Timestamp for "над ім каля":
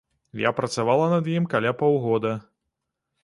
1.11-1.75